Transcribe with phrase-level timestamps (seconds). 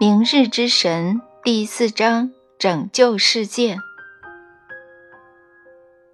[0.00, 3.76] 明日之神第四章：拯救世界。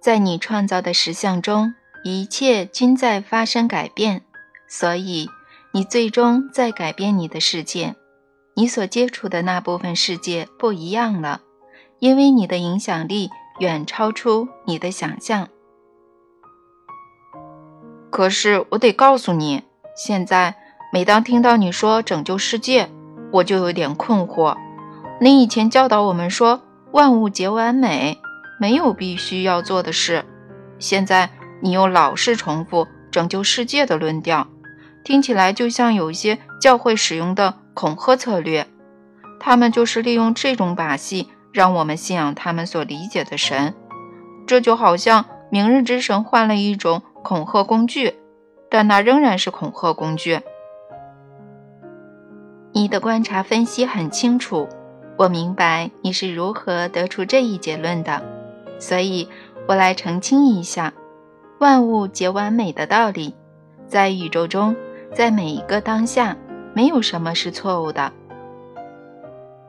[0.01, 1.73] 在你创造的实相中，
[2.03, 4.23] 一切均在发生改变，
[4.67, 5.29] 所以
[5.71, 7.95] 你最终在改变你的世界。
[8.55, 11.39] 你所接触的那部分世界不一样了，
[11.99, 15.47] 因为你的影响力远超出你的想象。
[18.09, 19.63] 可是我得告诉你，
[19.95, 20.57] 现在
[20.91, 22.89] 每当听到你说拯救世界，
[23.31, 24.55] 我就有点困惑。
[25.19, 28.19] 你以前教导我们说，万物皆完美，
[28.59, 30.25] 没有必须要做的事。
[30.79, 31.29] 现在
[31.61, 34.47] 你又老是重复拯救世界的论调，
[35.03, 38.67] 听起来就像有些教会使用的恐吓策略。
[39.39, 43.73] 他们就是利用这种把戏，让我们信仰他们所理解的神。
[44.45, 48.15] 这就好像明日之神换了一种恐吓工具，
[48.69, 50.41] 但那仍然是恐吓工具。
[52.77, 54.69] 你的观察分析很清楚，
[55.17, 58.21] 我明白你是如何得出这一结论的，
[58.77, 59.27] 所以
[59.67, 60.93] 我来澄清一下：
[61.57, 63.33] 万物皆完美的道理，
[63.87, 64.75] 在宇宙中，
[65.11, 66.37] 在每一个当下，
[66.75, 68.13] 没有什么是错误的，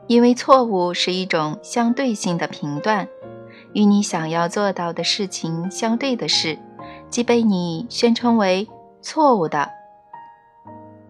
[0.05, 3.07] 因为错误是一种相对性的评断，
[3.73, 6.59] 与你想要做到的事情相对的事，
[7.09, 8.69] 即被你宣称为
[9.01, 9.67] 错误的。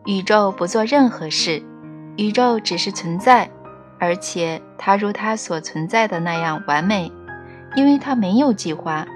[0.05, 1.61] 宇宙不做任何事。
[2.19, 3.49] 宇宙只是存在，
[3.97, 7.09] 而且它如它所存在的那样完美，
[7.77, 9.07] 因为它没有计划。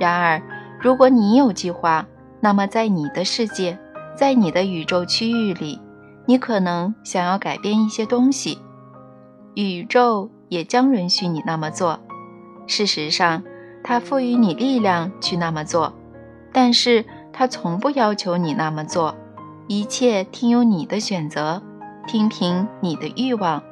[0.00, 0.40] 然而，
[0.80, 2.06] 如果你有计划，
[2.40, 3.78] 那么在你的世界，
[4.16, 5.78] 在你的宇宙区域里，
[6.24, 8.58] 你可能想要改变一些东西，
[9.54, 12.00] 宇宙也将允许你那么做。
[12.66, 13.42] 事实上，
[13.84, 15.92] 它赋予你力量去那么做，
[16.54, 17.04] 但是
[17.34, 19.14] 它从不要求你那么做，
[19.68, 21.62] 一切听由你的选择。
[22.06, 23.62] 听凭你的欲望。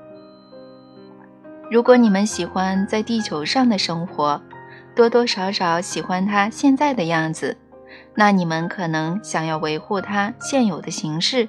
[1.70, 4.40] 如果你们喜欢在地球上的生活，
[4.94, 7.56] 多多少少喜欢它现在的样子，
[8.14, 11.48] 那你们可能想要维护它现有的形式。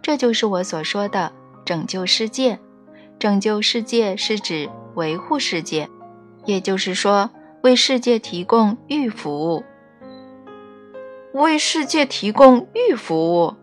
[0.00, 1.32] 这就是我所说的
[1.64, 2.58] 拯救世界。
[3.18, 5.88] 拯救世界是指维护世界，
[6.44, 7.30] 也就是说，
[7.62, 9.64] 为世界提供欲服务。
[11.32, 13.54] 为世界提供欲服务，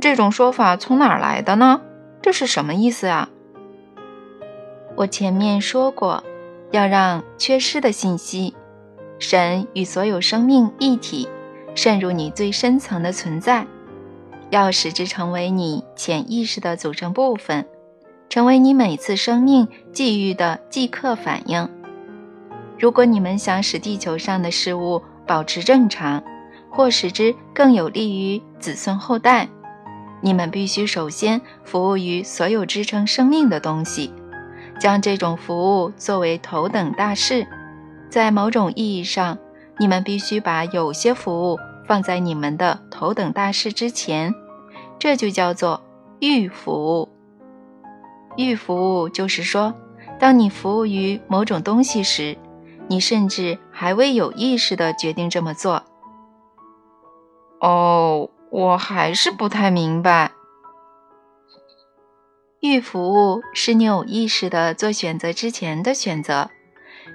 [0.00, 1.82] 这种说法从哪儿来的呢？
[2.22, 3.28] 这是什么意思啊？
[4.94, 6.22] 我前面说过，
[6.70, 8.54] 要让缺失的信息，
[9.18, 11.28] 神与所有生命一体，
[11.74, 13.66] 渗入你最深层的存在，
[14.50, 17.66] 要使之成为你潜意识的组成部分，
[18.28, 21.68] 成为你每次生命际遇的即刻反应。
[22.78, 26.22] 如果你们想使地球上的事物保持正常，
[26.70, 29.48] 或使之更有利于子孙后代。
[30.24, 34.14] 你们必须首先服务于所有支撑生命的东西，
[34.78, 37.46] 将这种服务作为头等大事。
[38.08, 39.36] 在某种意义上，
[39.78, 44.32] 你们必须把有些服务放在你们的头等大事之前，
[44.98, 45.82] 这就叫做
[46.20, 47.08] 预服务。
[48.36, 49.74] 预服务就是说，
[50.20, 52.38] 当你服务于某种东西时，
[52.86, 55.82] 你甚至还未有意识地决定这么做。
[57.60, 58.30] 哦。
[58.52, 60.32] 我还是不太明白，
[62.60, 66.50] 预服务是你有意识的做选择之前的选择，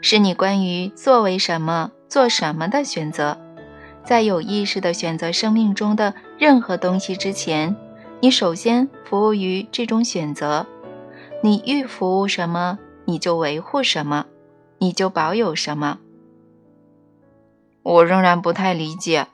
[0.02, 3.38] 是你关于作为什么、做什么的选择。
[4.04, 7.76] 在有意识的选择生命中的任何东西之前，
[8.20, 10.66] 你首先服务于这种选择。
[11.44, 14.26] 你预服务什么，你就维护什么，
[14.80, 16.00] 你就保有什么。
[17.84, 19.28] 我仍然不太理解。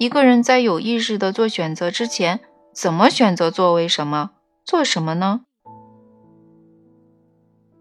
[0.00, 2.40] 一个人在有意识的做选择之前，
[2.72, 4.30] 怎么选择作为什么
[4.64, 5.42] 做什么呢？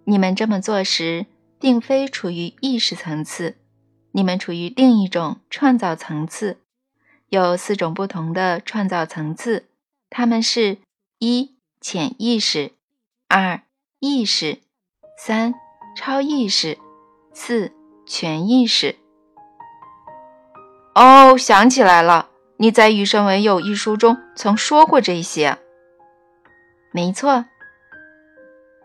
[0.03, 1.27] 你们这么做时，
[1.61, 3.55] 并非处于意识层次，
[4.11, 6.57] 你们处于另一种创造层次。
[7.29, 9.69] 有四种不同的创造层次，
[10.09, 10.79] 它们是：
[11.19, 12.73] 一、潜意识；
[13.29, 13.61] 二、
[13.99, 14.57] 意识；
[15.17, 15.55] 三、
[15.95, 16.75] 超意识；
[17.33, 17.71] 四、
[18.05, 18.97] 全意识。
[20.99, 25.57] 哦，想起来了，你在《与生为有》一书中曾说过这些。
[26.91, 27.45] 没错，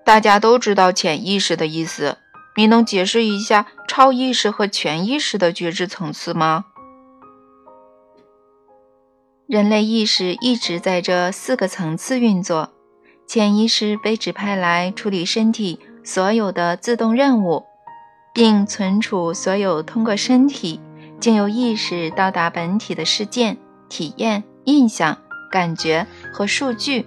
[0.05, 2.19] 大家都知道潜意识的意思。
[2.55, 6.67] 你能解释一下超意识和全意识的觉知层次吗？
[9.49, 12.71] 人类意识一直在这四个层次运作。
[13.27, 17.65] 潜意识被指派来处理身体所有的自动任务，
[18.33, 20.81] 并存储所有通过身体。
[21.21, 23.57] 经由意识到达本体的事件、
[23.89, 25.19] 体验、印象、
[25.51, 27.07] 感觉和数据。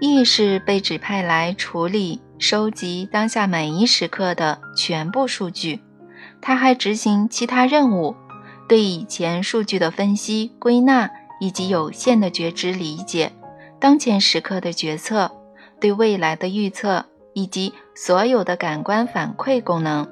[0.00, 5.80] 意识被指派来处理、收集当下每一时刻的全部数据，
[6.40, 8.16] 它还执行其他任务，
[8.66, 13.30] 对以前数据的分析、归纳，以及有限的觉知理解，
[13.78, 15.30] 当前时刻的决策，
[15.80, 20.08] 对未来的预测，以及所有的感官反馈功能。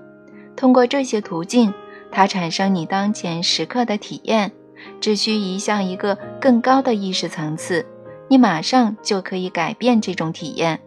[0.56, 1.72] 通过这些途径，
[2.10, 4.52] 它产生你当前时刻的体验。
[4.98, 7.84] 只需移向一个更高的意识层次，
[8.28, 10.80] 你马上就可以改变这种体验。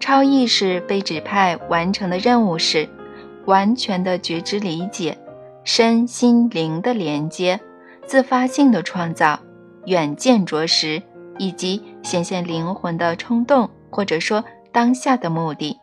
[0.00, 2.88] 超意识被指派完成的任务是
[3.44, 5.16] 完全的觉知理解、
[5.62, 7.60] 身心灵的连接、
[8.04, 9.38] 自发性的创造、
[9.86, 11.00] 远见卓识，
[11.38, 14.42] 以及显现灵魂的冲动，或者说
[14.72, 15.78] 当下的目的。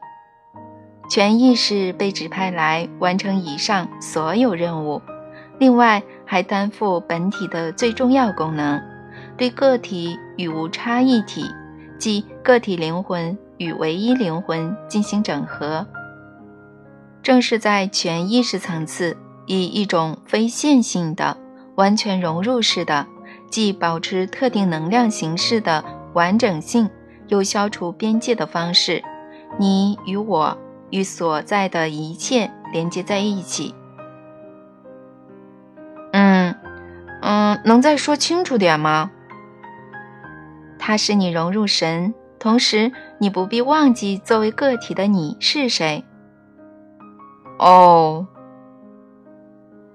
[1.10, 5.02] 全意识被指派来完成以上所有任务。
[5.58, 8.80] 另外，还担负本体的最重要功能，
[9.36, 11.44] 对个体与无差异体，
[11.98, 15.86] 即个体灵魂与唯一灵魂进行整合。
[17.22, 19.18] 正是在全意识层次，
[19.48, 21.36] 以一种非线性的、
[21.76, 23.06] 完全融入式的，
[23.50, 25.84] 既保持特定能量形式的
[26.14, 26.90] 完整性，
[27.28, 29.04] 又消除边界的方式，
[29.58, 30.58] 你与我
[30.92, 33.76] 与所在的一切连接在一起。
[36.12, 36.56] 嗯，
[37.22, 39.12] 嗯能再说清楚点吗？
[40.78, 46.04] 它使你融入神，同时你不必忘记作为个体的你是谁。
[47.60, 48.26] 哦，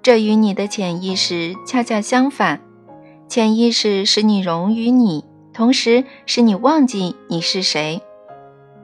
[0.03, 2.61] 这与你的潜意识恰恰相反。
[3.27, 5.25] 潜意识使你融于你，
[5.55, 8.03] 同时使你忘记你是谁。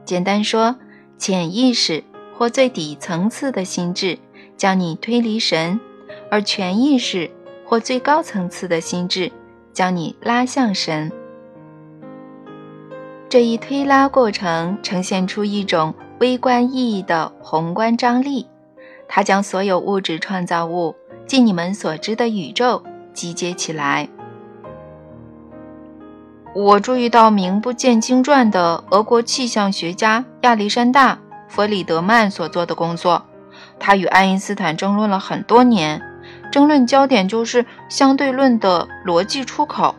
[0.03, 0.75] 简单说，
[1.21, 2.03] 潜意识
[2.35, 4.17] 或最底层次的心智
[4.57, 5.79] 将你推离神，
[6.31, 7.29] 而全意识。
[7.63, 9.31] 或最高层次的心智，
[9.71, 11.11] 将你拉向神。
[13.29, 18.47] 这一推拉过程呈现出一种微观意义的宏观张力，
[19.07, 20.95] 它将所有物质创造物，
[21.27, 22.83] 即你们所知的宇宙，
[23.13, 24.09] 集结起来。
[26.53, 31.15] 我注意到名不见经传的俄国气象学家亚历山大·
[31.47, 33.25] 弗里德曼所做的工作，
[33.79, 36.01] 他与爱因斯坦争论了很多年。
[36.51, 39.95] 争论焦点就是相对论的逻辑出口。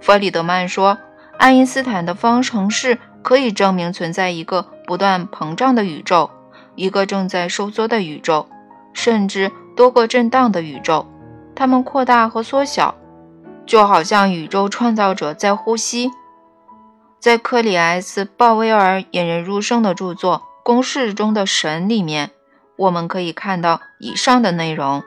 [0.00, 0.96] 弗里德曼说，
[1.36, 6.30] 爱因斯坦的方程式可以证明存在一个不断膨胀的宇宙，
[6.76, 8.46] 一个正在收缩的宇宙，
[8.92, 11.06] 甚至多个震荡的宇宙，
[11.56, 12.94] 它们扩大和缩小，
[13.70, 16.10] 就好像宇宙创造者在呼吸。
[17.20, 22.32] 在克里 ·S· 鲍威尔引人入胜的著作《公式中的神》里面，
[22.76, 25.04] 我们可以看到以上的内容。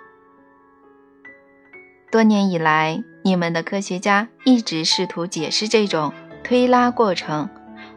[2.09, 7.49] 多年以来，你们的科学家一直试图解释这种推拉过程，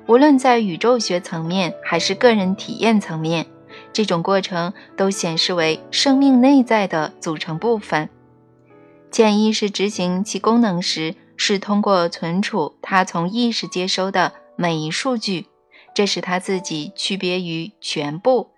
[0.08, 3.46] 无论在宇宙学层面还是个人体验层面，
[3.92, 8.08] 这种过程都显示为生命内在的组成部分。
[9.16, 15.46] 潜意识执行其功能时，是通过存储它从意识接收的每一数据，
[15.94, 18.50] 这使它自己区别于全部。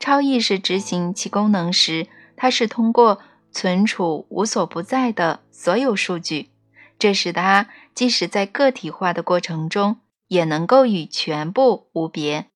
[0.00, 3.20] 超意识执行其功能时，它是通过。
[3.52, 6.50] 存储无所不在的所有数据，
[6.98, 12.46] 这使它即使在个体化的过程中，也能够与全部无别。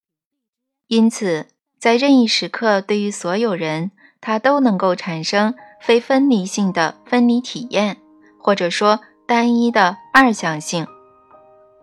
[0.89, 1.47] 因此，
[1.79, 5.55] 在任意时刻，对于所有人，它都能够产生
[5.85, 7.99] 非分离性的分离体验，
[8.39, 10.87] 或者说单一的二向性。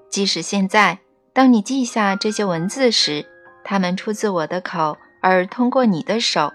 [0.10, 0.98] 即使现在，
[1.34, 3.24] 当你记下这些文字时，
[3.64, 6.52] 它们出自我的口，而通过你的手，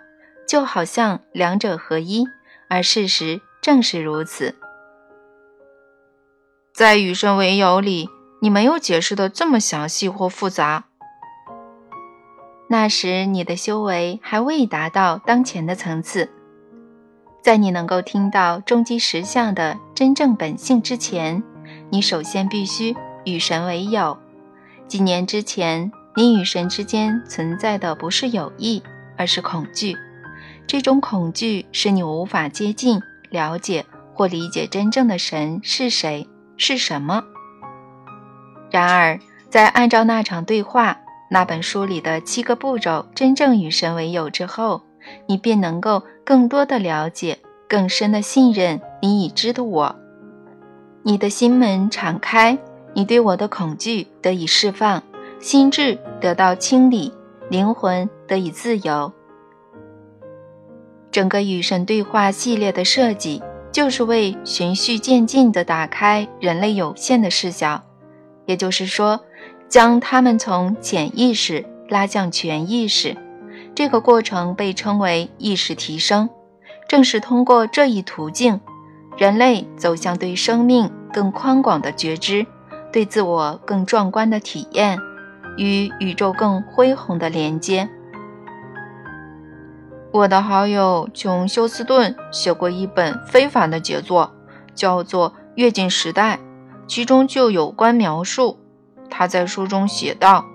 [0.48, 2.24] 就好像两者合一。
[2.68, 4.56] 而事实正是如此。
[6.74, 8.10] 在与生为友里，
[8.42, 10.86] 你没有解释的这么详细或复杂。
[12.68, 16.32] 那时你的修为还未达到当前的层次。
[17.46, 21.40] 在你能够听到终极实相的真正本性之前，
[21.90, 22.92] 你首先必须
[23.24, 24.18] 与神为友。
[24.88, 28.82] 几年之前，你与神之间存在的不是友谊，
[29.16, 29.96] 而是恐惧。
[30.66, 33.00] 这种恐惧使你无法接近、
[33.30, 37.22] 了解或理解真正的神是谁、是什么。
[38.72, 40.98] 然而，在按照那场对话、
[41.30, 44.82] 那本书里的七个步骤真正与神为友之后，
[45.28, 49.94] 你便能够更多的了解、更深的信任你已知的我。
[51.04, 52.58] 你的心门敞开，
[52.94, 55.04] 你对我的恐惧得以释放，
[55.38, 57.12] 心智得到清理，
[57.48, 59.12] 灵魂得以自由。
[61.12, 63.40] 整个与神对话系列的设计，
[63.70, 67.80] 就是为循序渐进地打开人类有限的视角，
[68.46, 69.20] 也就是说，
[69.68, 73.16] 将他们从潜意识拉向全意识。
[73.76, 76.30] 这个过程被称为意识提升。
[76.88, 78.58] 正是通过这一途径，
[79.18, 82.46] 人类走向对生命更宽广的觉知，
[82.90, 84.98] 对自我更壮观的体验，
[85.58, 87.86] 与宇宙更恢宏的连接。
[90.10, 94.32] 我的好友琼·休斯顿写过一本非凡的杰作，
[94.74, 96.36] 叫做《跃进时代》，
[96.86, 98.58] 其中就有关描述。
[99.10, 100.46] 他在书中写道：“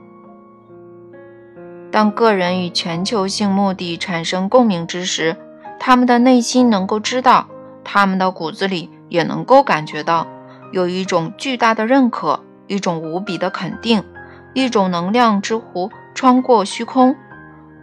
[1.91, 5.35] 当个人与全球性目的产生共鸣之时。”
[5.83, 7.47] 他们的内心能够知道，
[7.83, 10.27] 他们的骨子里也能够感觉到，
[10.71, 14.03] 有一种巨大的认可，一种无比的肯定，
[14.53, 17.15] 一种能量之湖穿过虚空。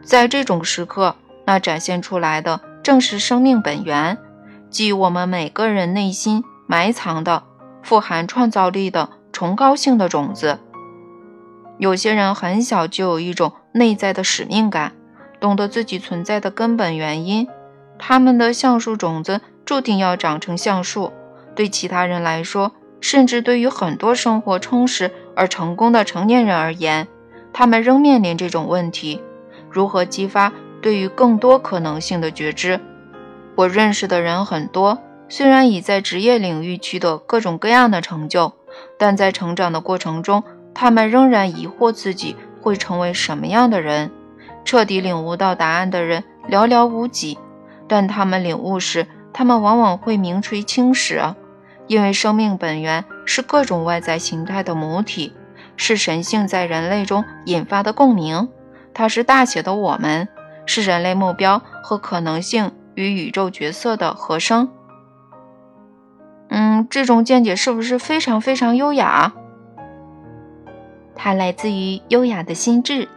[0.00, 4.16] 在这种时刻，那展现出来的正是生命本源，
[4.70, 7.42] 即我们每个人内心埋藏的、
[7.82, 10.60] 富含创造力的崇高性的种子。
[11.78, 14.92] 有些人很小就有一种内在的使命感，
[15.40, 17.48] 懂得自己存在的根本原因。
[17.98, 21.12] 他们的橡树种子注定要长成橡树。
[21.54, 27.08] 对其他人来说，甚至对于很多生活充实而成功的成年人而言，
[27.52, 29.20] 他们仍面临这种问题：
[29.70, 32.78] 如何激发对于更多可能性的觉知？
[33.56, 38.52] 我认识的人很多，虽然已在职业领域取得各种各样的成就，
[38.96, 42.36] 但在成长的过程中，他们仍然疑惑自己
[42.68, 44.10] 会成为什么样的人。
[44.64, 47.38] 彻底领悟到答案的人寥寥无几。
[47.88, 51.22] 但他们领悟时，他们往往会名垂青史，
[51.86, 55.32] 因为生命本源是各种外在形态的母体，
[55.76, 58.50] 是神性在人类中引发的共鸣。
[58.92, 60.28] 它是大写的我们，
[60.66, 64.70] 是人类目标和可能性与宇宙角色的合声。
[66.50, 69.32] 嗯，这种见解是不是非常非常优雅？
[71.18, 73.08] 它来自于优雅的心智。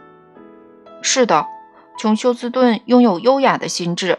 [1.00, 1.46] 是的，
[1.96, 4.18] 琼·休斯顿拥有优雅的心智。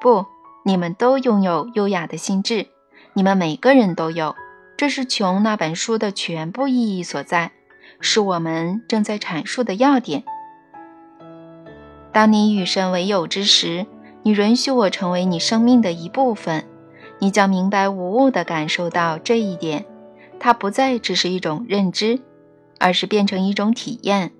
[0.00, 0.26] 不，
[0.64, 2.66] 你们都拥有优雅的心智，
[3.14, 4.34] 你们每个人都有。
[4.76, 7.52] 这是穷那本书的全部意义所在，
[8.00, 10.24] 是我们正在阐述的要点。
[12.10, 13.86] 当你与神为友之时，
[14.24, 16.64] 你允许我成为你生命的一部分，
[17.20, 19.86] 你将明白无误地感受到这一点。
[20.40, 22.18] 它不再只是一种认知，
[22.82, 24.32] 而是变成一种体验，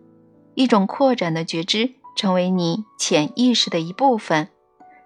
[0.54, 4.48] 一种扩展的觉知，成为你潜意识的一部分。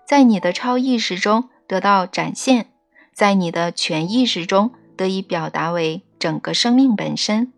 [0.09, 2.71] 在你的超意识中得到展现，
[3.13, 7.53] 在你的全意识中得以表达为整个生命本身。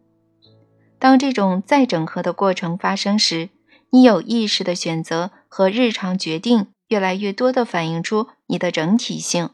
[0.98, 3.50] 当这种再整合的过程发生时，
[3.90, 9.50] 你有意识的选择和日常决定越来越多地反映出你的整体性，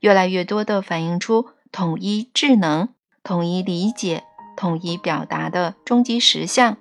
[0.00, 2.90] 越来越多地反映出统一智能、
[3.22, 4.24] 统一理解、
[4.56, 6.76] 统一表达的终极实相，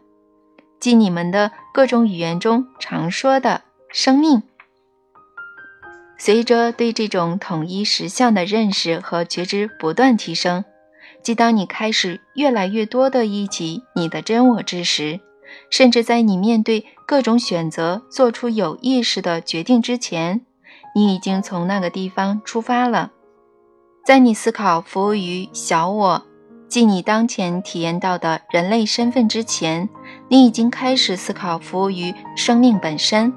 [0.80, 4.44] 即你们的各种语言中常说的生命。
[6.18, 10.64] 随着对这种统一实相的认识和觉知不断提升，
[11.24, 15.20] 即当你开始越来越多的忆起你的真我之时，
[15.70, 20.46] 甚至在你面对各种选择做出有意识的决定之前，
[20.94, 23.12] 你已经从那个地方出发了。
[24.06, 26.26] 在你思考服务于小我，
[26.72, 29.90] 即你当前体验到的人类身份之前，
[30.30, 33.34] 你已经开始思考服务于生命本身。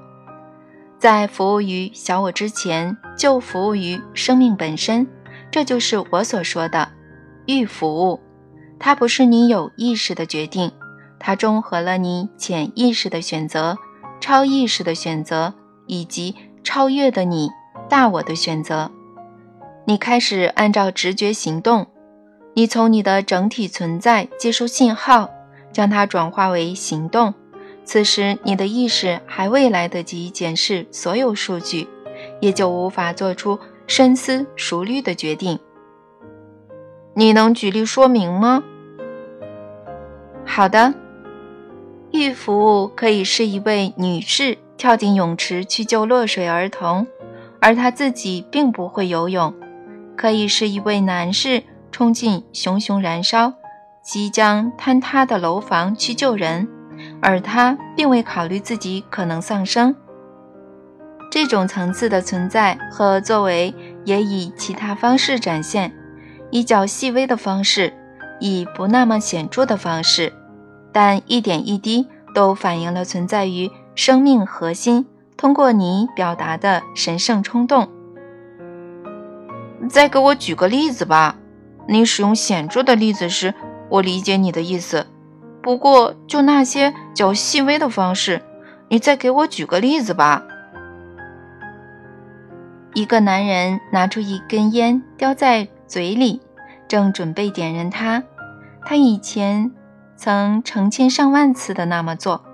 [1.00, 5.04] 在服务于小我之前，就服务于生命本身，
[5.50, 6.88] 这就是我所说的
[7.46, 8.20] 预服务。
[8.78, 10.70] 它不是你有意识的决定，
[11.18, 13.76] 它中和了你潜意识的选择、
[14.20, 15.52] 超意识的选择
[15.88, 17.50] 以及超越的你
[17.88, 18.92] 大我的选择。
[19.86, 21.88] 你开始按照直觉行动，
[22.56, 25.28] 你从你的整体存在接收信号，
[25.72, 27.34] 将它转化为行动。
[27.84, 31.88] 此时，你的意识还未来得及检视所有数据，
[32.40, 33.58] 也就无法做出
[33.88, 35.58] 深思熟虑的决定。
[37.14, 38.62] 你能举例说明吗？
[40.46, 40.94] 好的，
[42.12, 47.06] 预服务可以是一位女士跳进泳池去救落水儿童，
[47.60, 49.52] 而她自己并不会游泳；
[50.16, 51.62] 可以是一位男士
[51.94, 53.52] 冲进熊熊燃烧、
[54.02, 56.68] 即将坍塌的楼房去救人。
[57.22, 59.94] 而他并未考虑自己可能丧生。
[61.30, 63.72] 这种层次的存在和作为
[64.04, 65.94] 也以其他方式展现，
[66.50, 67.92] 以较细微的方式，
[68.40, 70.32] 以不那么显著的方式，
[70.92, 77.88] 但一点一滴都反映了存在于生命核心通过你表达的神圣冲动。
[79.88, 81.36] 再给我举个例子吧。
[81.86, 83.54] 你使用显著的例子时，
[83.88, 85.06] 我理解你的意思，
[85.62, 88.42] 不过就那些较细微的方式，
[88.88, 90.42] 你再给我举个例子吧。
[92.94, 96.40] 一个男人拿出一根烟，叼在嘴里，
[96.86, 98.22] 正准备点燃它。
[98.86, 99.72] 他以前
[100.16, 102.44] 曾成千上万次的那么做，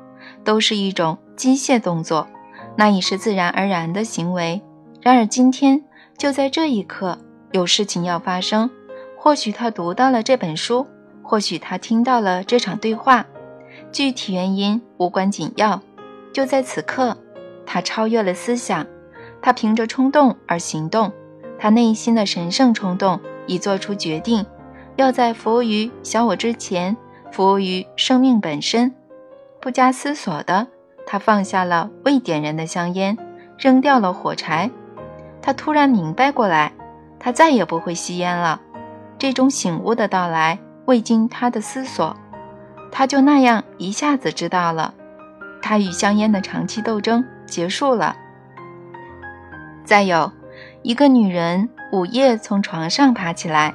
[0.42, 2.26] 都是一种机械动作，
[2.76, 4.62] 那已是自然而然的行为。
[5.02, 5.82] 然而今天，
[6.16, 7.18] 就在这一刻，
[7.52, 8.70] 有事情要发生。
[9.22, 10.86] 或许他读到了这本书，
[11.22, 13.26] 或许他听到了这场对话，
[13.92, 15.82] 具体原因无关紧要。
[16.32, 17.14] 就在此刻，
[17.66, 18.86] 他超越了思想。
[19.42, 21.12] 他凭着冲动而行动，
[21.58, 24.46] 他内心的神圣冲动已做出决定，
[24.96, 26.96] 要在服务于小我之前，
[27.30, 28.94] 服务于生命本身。
[29.60, 30.66] 不加思索的，
[31.06, 33.18] 他放下了未点燃的香烟，
[33.58, 34.70] 扔掉了火柴。
[35.42, 36.72] 他突然明白过来，
[37.18, 38.62] 他再也不会吸烟了。
[39.20, 42.16] 这种醒悟的到来未经他的思索，
[42.90, 44.94] 他就那样一下子知道了，
[45.60, 48.16] 他与香烟的长期斗争结束了。
[49.84, 50.32] 再有
[50.80, 53.74] 一个女人午夜从床上爬起来，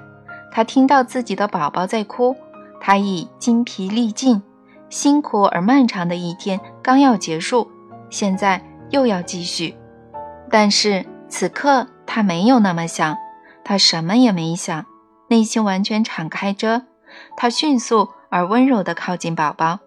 [0.51, 2.35] 她听到自己的宝宝在哭，
[2.81, 4.41] 她已筋疲力尽，
[4.89, 7.69] 辛苦而漫长的一天刚要结束，
[8.09, 8.59] 现在
[8.89, 9.75] 又要继续。
[10.49, 13.15] 但是此刻她没有那么想，
[13.63, 14.85] 她什么也没想，
[15.27, 16.84] 内心完全敞开着。
[17.38, 19.79] 她迅速而温柔地靠近宝宝，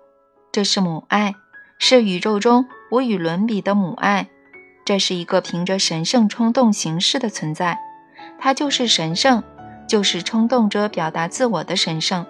[0.50, 1.34] 这是母爱，
[1.78, 4.28] 是宇宙中无与伦比的母爱。
[4.84, 7.78] 这是一个凭着神圣冲动行事的存在，
[8.38, 9.42] 它就是神圣，
[9.86, 12.24] 就是冲动着表达自我的神圣。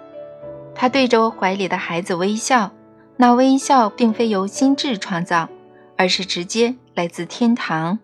[0.75, 2.71] 他对着怀里的孩子微笑，
[3.17, 5.49] 那微笑并非由心智创造，
[5.97, 7.99] 而是直接来自天堂。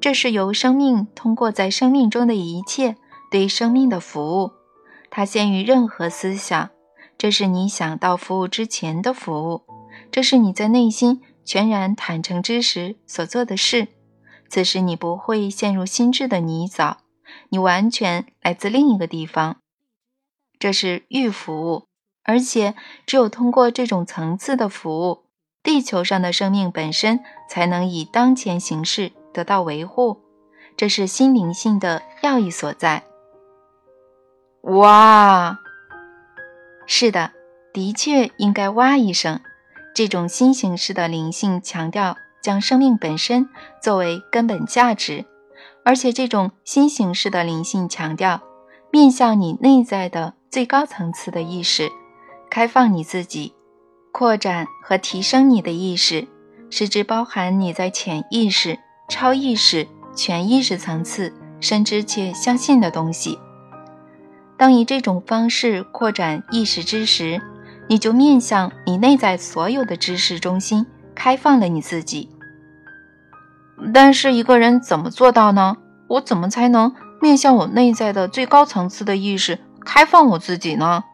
[0.00, 2.96] 这是由生命通过在生命中的一切
[3.30, 4.50] 对生命的服务，
[5.08, 6.70] 它先于任何思想。
[7.16, 9.62] 这是你想到服务之前的服务，
[10.10, 11.22] 这是你在内心。
[11.42, 13.88] 全然坦诚之时所做的事，
[14.48, 16.98] 此时你不会陷入心智的泥沼，
[17.48, 19.56] 你完全来自另一个地方。
[20.60, 21.86] 这是预服务，
[22.22, 25.24] 而且只有通过这种层次的服务，
[25.62, 30.20] 地球上的生命本身才能以当前形式得到维护。
[30.76, 33.09] 这是心灵性的要义所在。
[34.62, 35.58] 哇，
[36.86, 37.32] 是的，
[37.72, 39.40] 的确应该哇一声。
[39.94, 43.48] 这种新形式的灵性强调将生命本身
[43.82, 45.24] 作为根本价值，
[45.84, 48.40] 而且这种新形式的灵性强调
[48.90, 51.88] 面向你内在的最高层次的意识，
[52.50, 53.54] 开放你自己，
[54.12, 56.28] 扩展和提升你的意识，
[56.70, 63.38] 是指包含你在潜意识、超意识、全意识层次深知且相信的东西。
[64.60, 67.40] 当以这种方式扩展意识之时，
[67.88, 72.28] 你就面向你内在所有的知识中心，开放了你自己。
[73.94, 75.78] 但是一个人怎么做到呢？
[76.08, 81.04] 我怎么才能面向我内在的最高层次的意识，开放我自己呢？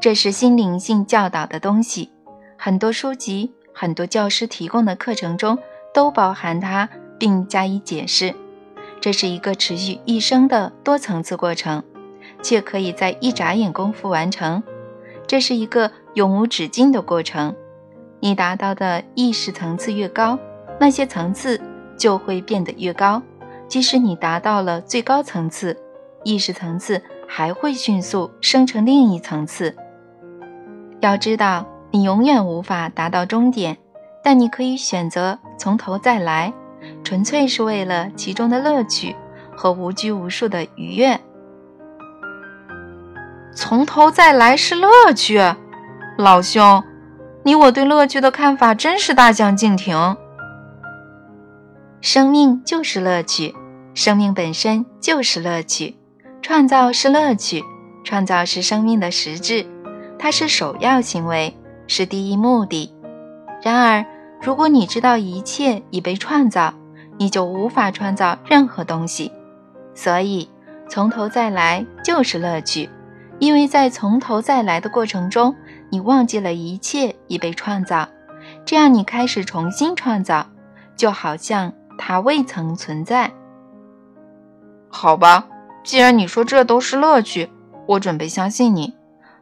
[0.00, 2.10] 这是心灵性教导的东西，
[2.58, 5.56] 很多书籍、很多教师提供的课程中
[5.94, 6.88] 都包含它，
[7.20, 8.34] 并加以解释。
[9.04, 11.82] 这是一个持续一生的多层次过程，
[12.42, 14.62] 却可以在一眨眼功夫完成。
[15.26, 17.54] 这是一个永无止境的过程。
[18.20, 20.38] 你达到的意识层次越高，
[20.80, 21.60] 那些层次
[21.98, 23.20] 就会变得越高。
[23.68, 25.78] 即使你达到了最高层次，
[26.22, 29.76] 意识层次还会迅速生成另一层次。
[31.00, 33.76] 要知道，你永远无法达到终点，
[34.22, 36.54] 但你可以选择从头再来，
[37.04, 39.14] 纯粹是为了其中的乐趣
[39.54, 41.20] 和无拘无束的愉悦。
[43.54, 45.38] 从头再来是乐趣，
[46.18, 46.82] 老兄，
[47.44, 50.16] 你我对乐趣的看法真是大相径庭。
[52.00, 53.54] 生命就是乐趣，
[53.94, 55.96] 生命本身就是乐趣，
[56.42, 57.62] 创造是乐趣，
[58.02, 59.64] 创造是生命的实质，
[60.18, 62.92] 它是首要行为，是第一目的。
[63.62, 64.04] 然而，
[64.42, 66.74] 如果你知道一切已被创造，
[67.18, 69.32] 你就无法创造任何东西。
[69.94, 70.48] 所以，
[70.88, 72.90] 从头再来就是乐趣。
[73.40, 75.56] 因为在从头再来的过程中，
[75.90, 78.08] 你忘记了一切已被创造，
[78.64, 80.46] 这样你开始重新创造，
[80.96, 83.32] 就好像它未曾存在。
[84.88, 85.48] 好吧，
[85.82, 87.50] 既然你说这都是乐趣，
[87.86, 88.94] 我准备相信你。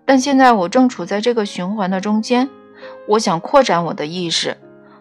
[0.07, 2.49] 但现在我正处在这个循环的中间，
[3.07, 4.57] 我想扩展我的意识，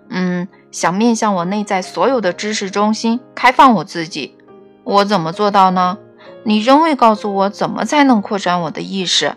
[0.09, 4.37] 嗯，想面向我内在所有的知识中心，开放我自己。
[4.83, 5.97] 我怎么做到呢？
[6.43, 9.35] 你仍未告诉我怎么才能扩展我的意识。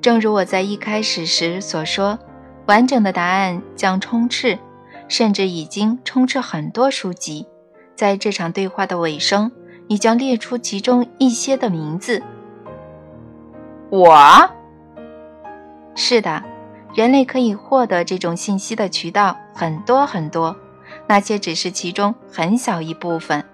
[0.00, 2.18] 正如我在一开始时所说，
[2.66, 4.58] 完整的答案将充斥，
[5.08, 7.46] 甚至已经充斥很多书籍。
[7.94, 9.52] 在这场对话的尾声，
[9.88, 12.22] 你将列出其中一些的名字。
[13.90, 14.50] 我？
[15.94, 16.42] 是的，
[16.94, 20.56] 人类可以获得这种信息的渠道很多很多，
[21.06, 23.44] 那些只是其中很小一部分。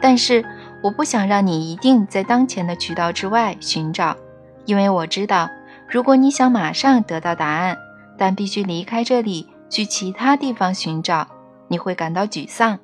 [0.00, 0.44] 但是，
[0.82, 4.16] 我不想让你一定在当前的渠道之外寻找，
[4.64, 5.48] 因为我知道。
[5.90, 7.76] 如果你想马上得到答案，
[8.18, 11.26] 但必须离开这里去其他地方寻找，
[11.66, 12.78] 你会感到沮丧。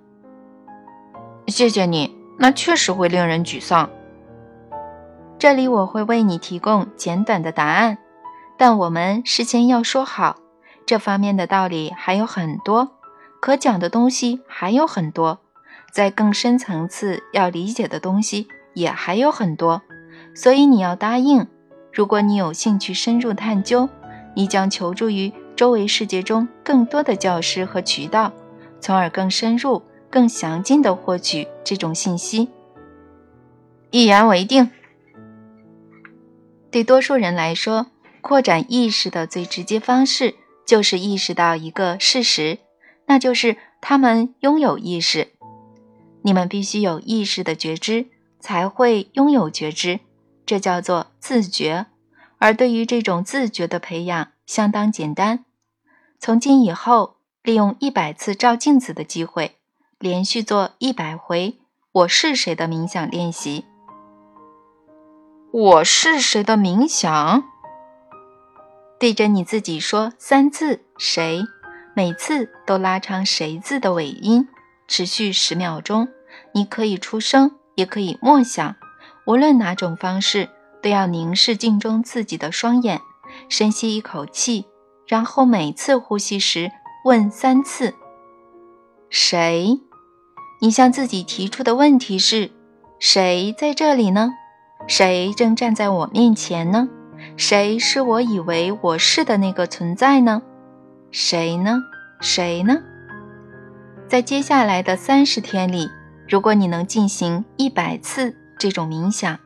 [1.46, 3.90] 谢谢你，那确实会令人沮丧。
[5.38, 7.98] 这里我会为你提供简短的答案，
[8.56, 10.36] 但我们事先要说好，
[10.86, 12.90] 这方面的道理还有很多，
[13.40, 15.40] 可讲的东西还有很多，
[15.92, 19.82] 在更深层次要理解的东西也还有很多，
[20.34, 21.46] 所以你要答应。
[21.92, 23.88] 如果你有兴趣深入探究，
[24.34, 28.32] 你将求助于周围世界中更多的教师和渠道，
[28.80, 32.48] 从而更深入、更详尽地获取这种信息。
[33.90, 34.70] 一言为定。
[36.72, 37.86] 对多数人来说，
[38.24, 40.34] 扩展意识的最直接方式
[40.64, 42.58] 就是意识到一个事实，
[43.04, 45.32] 那就是他们拥有意识。
[46.22, 48.06] 你们必须有意识的觉知，
[48.40, 50.00] 才会拥有觉知。
[50.46, 51.84] 这叫做自觉，
[52.38, 55.44] 而对于这种自觉的培养相当简单。
[56.18, 59.56] 从今以后，利用一百次照镜子的机会，
[59.98, 61.58] 连续做一百回
[61.92, 63.66] “我是谁”的冥想练习。
[65.52, 67.53] 我是谁的冥想？
[69.04, 71.44] 对着你自己说三次“谁”，
[71.94, 74.48] 每次都拉长“谁”字的尾音，
[74.88, 76.08] 持续十秒钟。
[76.54, 78.76] 你可以出声，也可以默想。
[79.26, 80.48] 无论哪种方式，
[80.82, 83.02] 都要凝视镜中自己的双眼，
[83.50, 84.64] 深吸一口气，
[85.06, 86.72] 然后每次呼吸时
[87.04, 87.92] 问三次
[89.10, 89.80] ：“谁？”
[90.62, 92.50] 你向自己提出的问题是
[92.98, 94.32] ：“谁在这里呢？
[94.86, 96.88] 谁正站在我面前呢？
[97.36, 100.42] 谁是我以为我是的那个存在呢？
[101.10, 101.82] 谁呢？
[102.20, 102.82] 谁呢？”
[104.06, 105.88] 在接下来的三十天里，
[106.28, 108.36] 如果你能进行一百次。
[108.56, 109.36] 这种冥想，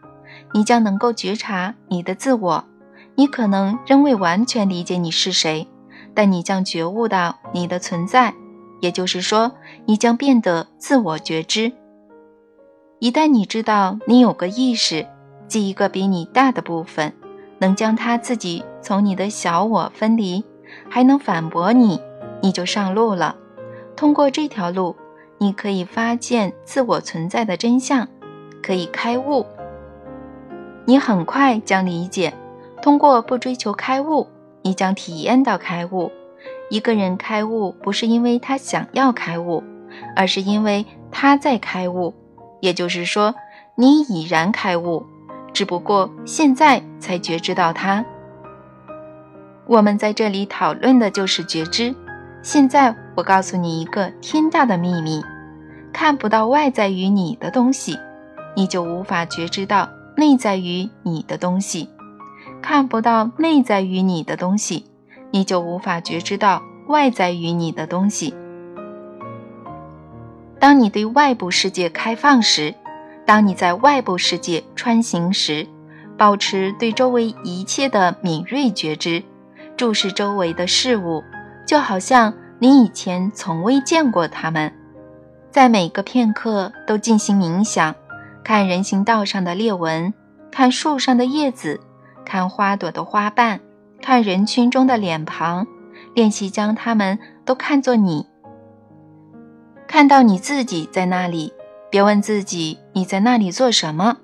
[0.52, 2.64] 你将能够觉察你的自我。
[3.14, 5.66] 你可能仍未完全理解你是谁，
[6.14, 8.34] 但你将觉悟到你的存在，
[8.80, 9.52] 也就是说，
[9.86, 11.72] 你将变得自我觉知。
[13.00, 15.06] 一旦你知道你有个意识，
[15.48, 17.14] 即一个比你大的部分，
[17.58, 20.44] 能将他自己从你的小我分离，
[20.88, 22.00] 还能反驳你，
[22.40, 23.36] 你就上路了。
[23.96, 24.94] 通过这条路，
[25.38, 28.08] 你可以发现自我存在的真相。
[28.60, 29.46] 可以开悟，
[30.84, 32.34] 你很快将理解。
[32.82, 34.26] 通过不追求开悟，
[34.62, 36.10] 你将体验到开悟。
[36.68, 39.62] 一个人开悟，不是因为他想要开悟，
[40.14, 42.14] 而是因为他在开悟。
[42.60, 43.34] 也就是说，
[43.76, 45.06] 你已然开悟，
[45.52, 48.04] 只不过现在才觉知到它。
[49.66, 51.94] 我们在这里讨论的就是觉知。
[52.42, 55.22] 现在，我告诉你一个天大的秘密：
[55.92, 57.98] 看不到外在于你的东西。
[58.56, 61.88] 你就无法觉知到内在于你的东西，
[62.60, 64.84] 看不到内在于你的东西，
[65.30, 68.34] 你就无法觉知到外在于你的东西。
[70.58, 72.74] 当你对外部世界开放时，
[73.28, 75.66] 当你在外部世界穿行时，
[76.16, 79.22] 保持对周围一切的敏锐觉知，
[79.76, 81.22] 注视周围的事物，
[81.66, 84.72] 就好像你以前从未见过它们，
[85.50, 87.94] 在每个片刻都进行冥想。
[88.42, 90.14] 看人行道上的裂纹，
[90.50, 91.78] 看树上的叶子，
[92.24, 93.60] 看花朵的花瓣，
[94.00, 95.66] 看人群中的脸庞，
[96.14, 98.24] 练习将它们都看作你。
[99.86, 101.52] 看到你自己在那里，
[101.90, 104.18] 别问自己你在那里做什么，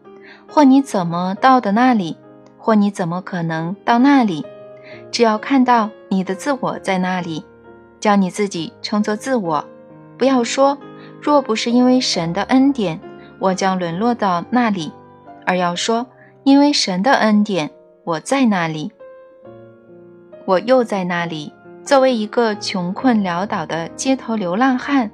[0.48, 2.16] 或你怎么到的那里，
[2.58, 4.44] 或你怎么可能到那里。
[5.10, 7.44] 只要看到你的自我在那里，
[8.00, 9.64] 将你自己称作自我。
[10.18, 10.76] 不要说，
[11.20, 13.00] 若不是因为神的恩典。
[13.40, 14.90] 我将沦落到那里，
[15.44, 16.06] 而要说，
[16.44, 17.70] 因为神的恩典，
[18.04, 18.92] 我在那里。
[20.46, 25.10] 我又在那里，作为一个穷困潦倒的街头流浪汉；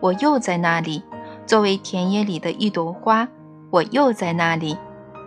[0.00, 1.02] 我又在那里，
[1.50, 3.26] 作为田野里的一朵花；
[3.70, 4.78] 我又在那里，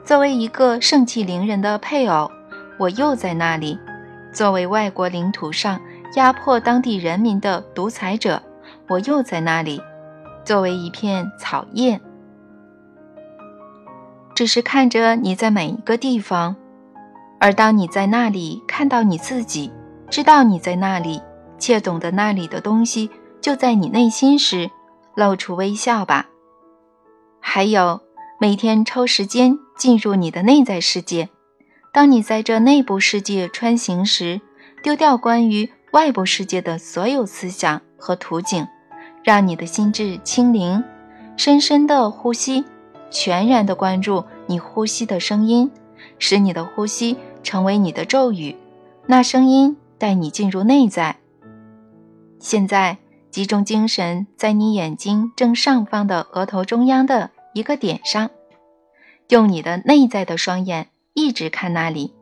[0.05, 2.31] 作为一个盛气凌人的配偶；
[2.79, 3.77] 我又在那里，
[4.31, 5.81] 作为外国领土上
[6.15, 8.41] 压迫当地人民的独裁者；
[8.87, 9.81] 我又在那里，
[10.45, 11.99] 作为一片草叶。
[14.33, 16.55] 只是看着你在每一个地方，
[17.37, 19.69] 而当你在那里看到你自己，
[20.09, 21.21] 知道你在那里，
[21.57, 23.09] 且懂得那里的东西
[23.41, 24.71] 就在你内心时，
[25.15, 26.29] 露出微笑吧。
[27.39, 28.01] 还有，
[28.39, 31.29] 每天抽时间进入你的内在世界。
[31.91, 34.41] 当你在这内部世界穿行时，
[34.81, 38.67] 丢掉关于外部世界的所有思想和图景，
[39.23, 40.83] 让你的心智清零，
[41.37, 42.65] 深深的呼吸。
[43.11, 45.69] 全然的关注你呼吸的声音，
[46.17, 48.55] 使你的呼吸成为你的咒语。
[49.05, 51.17] 那声音带你进入内在。
[52.39, 52.97] 现在
[53.33, 58.29] 集中精神在你眼睛正上方的额头中央的一个点上，
[59.27, 62.13] 用你的内在的双眼一直看那里，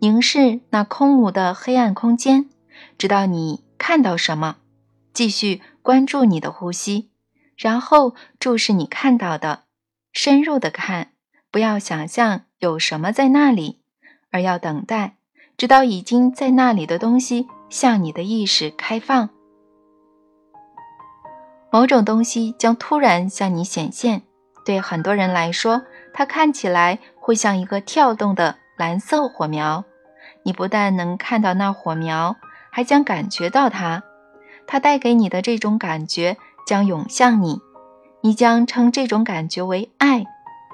[0.00, 2.50] 凝视那空无的黑暗空间，
[2.98, 4.56] 直到你看到什么。
[5.14, 7.10] 继续关注你的呼吸，
[7.56, 9.62] 然后注视你看到的。
[10.12, 11.12] 深入的看，
[11.52, 13.78] 不要想象有什么在那里，
[14.32, 15.14] 而要等待，
[15.56, 19.30] 直到已经在那里的东西向你的意识开放。
[21.76, 24.22] 某种东西将突然向你显现。
[24.64, 25.82] 对很多人来说，
[26.14, 29.84] 它看起来会像一个跳动的蓝色火苗。
[30.42, 32.36] 你不但能看到那火苗，
[32.70, 34.02] 还将感觉到它。
[34.66, 37.60] 它带给你的这种感觉将涌向你。
[38.22, 40.24] 你将称这种感觉为爱，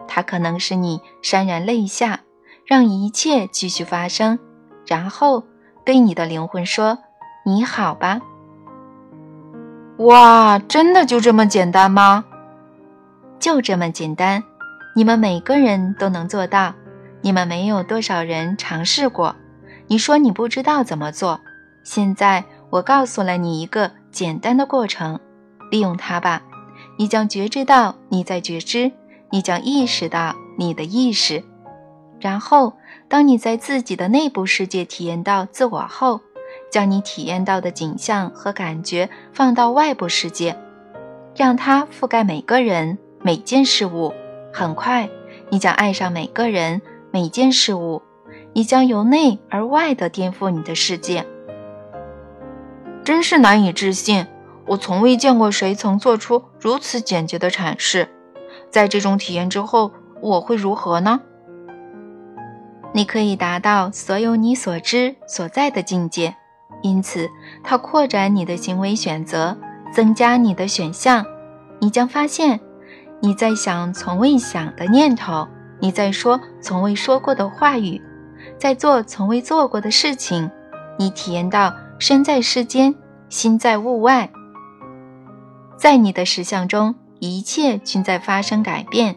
[0.07, 2.21] 它可能使你潸然泪下，
[2.65, 4.39] 让一切继续发生，
[4.87, 5.43] 然后
[5.85, 6.99] 对你的灵魂说
[7.45, 8.21] ：“你好吧。”
[10.03, 12.25] 哇，真的就这么简单吗？
[13.39, 14.43] 就这么简单，
[14.97, 16.75] 你们每个人都能做到。
[17.21, 19.37] 你们没有多少人尝试过。
[19.87, 21.41] 你说你不知道怎么做，
[21.85, 25.21] 现在我告诉了你一个简单的过程，
[25.71, 26.43] 利用它吧。
[26.99, 28.91] 你将觉知到你在觉知，
[29.31, 31.45] 你将意识到你的意识。
[32.19, 32.73] 然后，
[33.09, 36.21] 当你在自己的内部世界体验到自我后，
[36.73, 40.57] 将你体验到的景象和感觉放到外部世界，
[41.37, 44.15] 让它覆盖每个人、每件事物。
[44.55, 45.11] 很快，
[45.51, 46.81] 你将爱上每个人、
[47.11, 48.01] 每件事物。
[48.55, 51.27] 你将由内而外的颠覆你的世界。
[53.05, 54.27] 真是难以置信。
[54.67, 58.09] 我从未见过谁曾做出如此简洁的阐释。
[58.71, 61.21] 在这种体验之后，我会如何呢？
[62.95, 66.37] 你可以达到所有你所知所在的境界，
[66.83, 67.31] 因此
[67.63, 69.57] 它扩展你的行为选择，
[69.93, 71.25] 增加你的选项。
[71.81, 72.61] 你将发现，
[73.21, 75.49] 你在想从未想的念头，
[75.81, 78.01] 你在说从未说过的话语，
[78.59, 80.51] 在做从未做过的事情。
[80.99, 82.95] 你体验到身在世间，
[83.29, 84.31] 心在物外。
[85.77, 89.15] 在你的实相中，一切均在发生改变；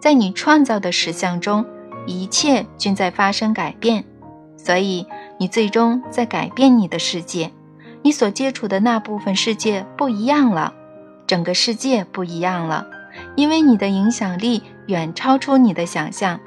[0.00, 1.64] 在你创造的实相中，
[2.06, 4.04] 一切均在发生改变。
[4.56, 5.06] 所以，
[5.38, 7.52] 你最终在改变你的世界。
[8.02, 10.74] 你所接触的那部分世界不一样了，
[11.26, 12.86] 整个世界不一样了，
[13.34, 16.38] 因为你的影响力远超出你的想象。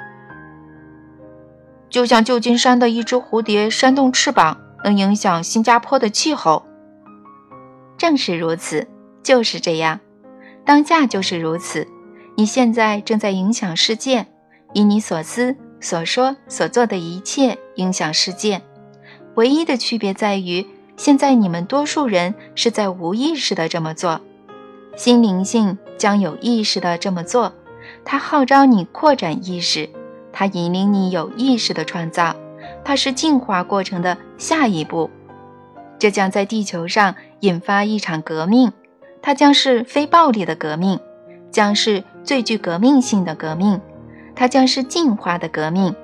[1.89, 6.65] 就像旧金山的一只蝴蝶扇动翅膀，能影响新加坡的气候。
[7.97, 8.88] 正是如此。
[9.23, 9.99] 就是这样，
[10.65, 11.88] 当下就是如此。
[12.36, 14.25] 你现在正在影响世界，
[14.73, 18.63] 以你所思、所说、所做的一切影响世界。
[19.35, 20.65] 唯一的区别在于，
[20.97, 24.21] 现在你们多数人是在无意识的这么做，
[24.95, 27.53] 心灵性将有意识的这么做。
[28.03, 29.89] 它号召你扩展意识，
[30.31, 32.35] 它引领你有意识的创造，
[32.83, 35.09] 它是进化过程的下一步。
[35.97, 38.71] 这将在地球上引发一场革命。
[39.23, 40.99] 它将是非暴力的革命，
[41.51, 43.79] 将是最具革命性的革命，
[44.35, 45.95] 它将是进化的革命。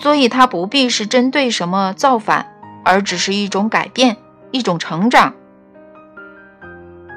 [0.00, 2.46] 所以，它不必是针对什么造反，
[2.84, 4.16] 而只是一种改变，
[4.50, 5.34] 一种成长。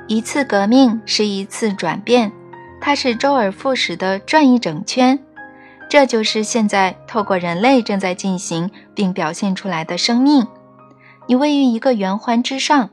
[0.08, 2.32] 一次革命是一次转变，
[2.80, 5.20] 它是周而复始的转一整圈。
[5.90, 10.46] 这就是现在透过人类正在进行并表现出来的生命。
[11.28, 12.90] 你位于一个圆环之上。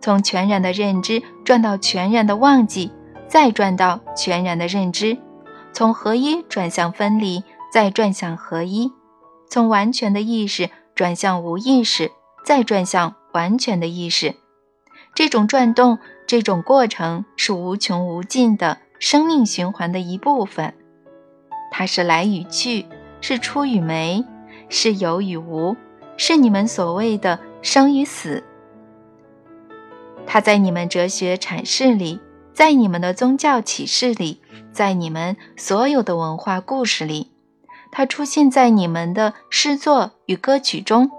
[0.00, 2.92] 从全然的认知转到全然的忘记，
[3.26, 5.18] 再转到全然的认知；
[5.72, 8.92] 从合一转向分离，再转向合一；
[9.48, 12.10] 从完全的意识转向无意识，
[12.44, 14.34] 再转向完全的意识。
[15.14, 20.74] 这种转动，这种过程是无穷无尽的生命循环的一部分。
[21.70, 22.86] 它是来与去，
[23.20, 24.24] 是出与没，
[24.68, 25.76] 是有与无，
[26.16, 28.44] 是你们所谓的生与死。
[30.26, 32.20] 它在你们哲学阐释里，
[32.52, 34.40] 在你们的宗教启示里，
[34.72, 37.32] 在你们所有的文化故事里，
[37.98, 41.10] 它出现在你们的诗作与歌曲中，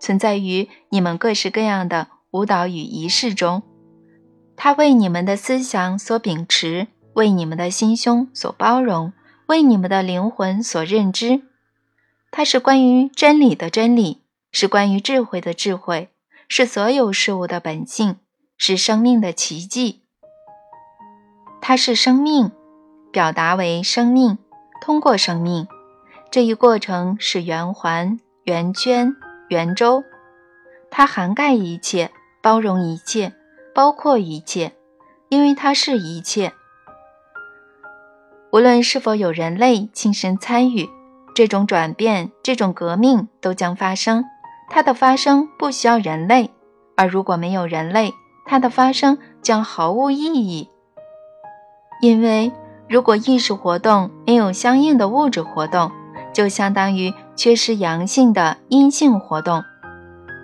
[0.00, 3.62] 存在于你们各式各样的舞蹈与仪式中。
[4.56, 9.12] 它为你们的思想所秉持，为你们的心胸所包容，
[9.46, 11.42] 为你们的灵魂所认知。
[12.32, 16.08] 它是关于真理的真理，是关于智慧的智慧，
[16.48, 18.16] 是所有事物的本性，
[18.58, 20.00] 是生命的奇迹。
[21.60, 22.50] 它是生命，
[23.12, 24.38] 表达为生命，
[24.80, 25.68] 通过生命
[26.36, 29.16] 这一过程是圆环、圆圈、
[29.48, 30.04] 圆周，
[30.90, 32.10] 它涵盖一切，
[32.42, 33.32] 包容一切，
[33.74, 34.74] 包括一切，
[35.30, 36.52] 因为它是一切。
[38.52, 40.86] 无论是否有人类亲身参与，
[41.34, 44.22] 这种转变、这种革命都将发生。
[44.68, 46.50] 它的发生不需要人类，
[46.98, 48.12] 而如果没有人类，
[48.44, 50.68] 它的发生将毫无意义。
[52.02, 52.52] 因为
[52.90, 55.90] 如果意识活动没有相应的物质活动，
[56.36, 59.64] 就相当于缺失阳性的阴性活动。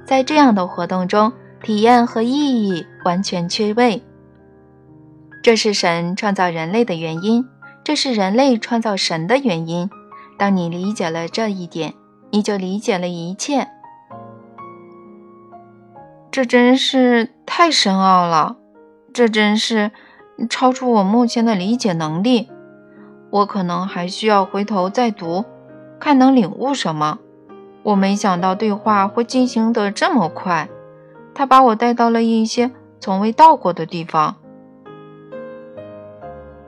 [0.06, 4.02] 在这样的活动中，体验和意义完全缺位。
[5.42, 7.46] 这是神创造人类的原因，
[7.84, 9.90] 这是人类创造神的原因。
[10.38, 11.92] 当你理解了这一点，
[12.30, 13.68] 你就理解了一切。
[16.30, 18.56] 这真是太深奥了，
[19.12, 19.90] 这真是。
[20.48, 22.48] 超出我目前的理解能力，
[23.30, 25.44] 我可能还需要回头再读，
[26.02, 27.20] 看能领悟什么。
[27.84, 30.68] 我没想到对话会进行得这么快，
[31.32, 34.34] 他把我带到了一些从未到过的地方。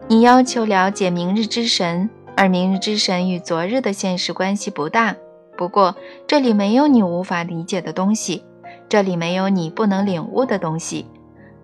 [0.06, 5.16] 你要求了解明日之神，而明日之神与昨日的现实关系不大。
[5.56, 5.96] 不过
[6.28, 8.44] 这里没有你无法理解的东西，
[8.88, 11.06] 这里没有你不能领悟的东西。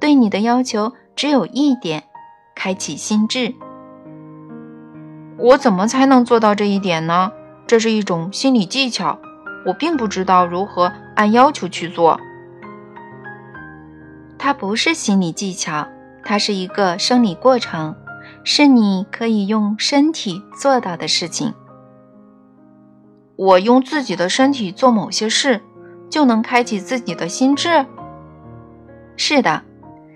[0.00, 0.92] 对你的要求。
[1.16, 2.04] 只有一点，
[2.54, 3.54] 开启心智。
[5.37, 7.33] 我怎么才能做到这一点呢？
[7.70, 9.16] 这是一种心理技巧，
[9.64, 12.18] 我并不知道如何按要求去做。
[14.37, 15.87] 它不是心理技巧，
[16.24, 17.94] 它是一个生理过程，
[18.42, 21.54] 是你可以用身体做到的事情。
[23.37, 25.61] 我用自己的身体做某些事，
[26.11, 27.87] 就能开启自己的心智。
[29.16, 29.62] 是的。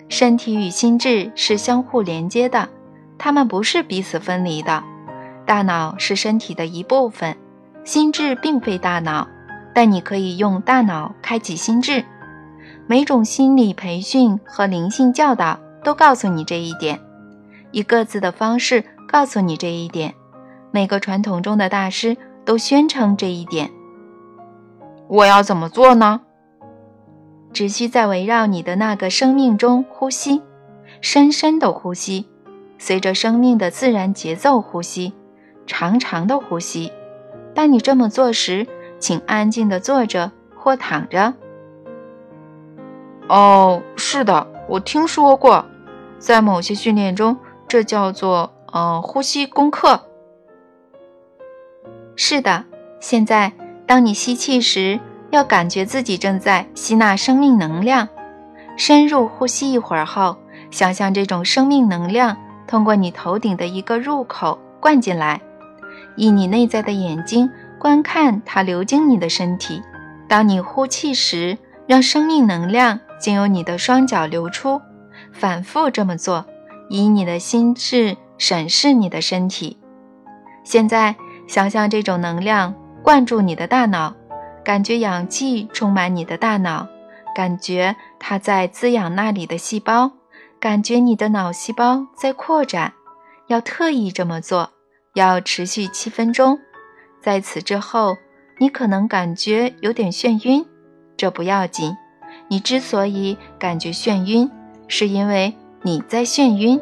[0.09, 2.69] 身体与心智是相互连接的，
[3.17, 4.83] 它们不是彼此分离的。
[5.47, 7.37] 大脑是身体的一部分，
[7.85, 9.29] 心智并非大脑，
[9.75, 12.03] 但你可以用大脑开启心智。
[12.87, 16.99] 每种心理培训和灵性教导都告诉你这一点，
[17.71, 20.15] 以各自的方式告诉你这一点。
[20.71, 23.71] 每个传统中的大师都宣称这一点。
[25.07, 26.23] 我要怎么做呢？
[27.53, 30.43] 只需在围绕你的那个生命中呼吸，
[31.01, 32.27] 深深的呼吸，
[32.79, 35.13] 随着生命的自然节奏呼吸，
[35.67, 36.91] 长长的呼吸。
[37.55, 38.67] 当你这么做时，
[38.99, 41.35] 请安静的坐着或躺着。
[43.29, 45.65] 哦，是的，我听说过，
[46.19, 47.37] 在某些训练中，
[47.69, 50.01] 这叫做“呃呼吸功课”。
[52.17, 52.65] 是的，
[53.01, 53.53] 现在
[53.87, 55.01] 当你吸气时。
[55.31, 58.09] 要感觉自己正在吸纳生命能量，
[58.77, 60.37] 深入呼吸一会儿后，
[60.71, 62.37] 想象这种生命能量
[62.69, 65.41] 通过你头顶的一个入口灌进来，
[66.17, 69.83] 以你内在的眼睛观看它流经你的身体。
[70.29, 74.81] 当你呼气时，让生命能量经由你的双脚流出，
[75.33, 76.47] 反复这么做，
[76.89, 79.79] 以你的心智审视你的身体。
[80.65, 81.15] 现在
[81.47, 84.15] 想象这种能量灌注你的大脑。
[84.65, 86.89] 感觉氧气充满你的大脑，
[87.37, 90.13] 感觉它在滋养那里的细胞，
[90.59, 92.95] 感觉你的脑细胞在扩展。
[93.49, 94.71] 要特意这么做，
[95.15, 96.59] 要持续七分钟。
[97.21, 98.17] 在此之后，
[98.59, 100.67] 你可能感觉有点眩晕，
[101.17, 101.97] 这不要紧。
[102.49, 104.51] 你之所以感觉眩晕，
[104.87, 106.81] 是因为你在眩晕。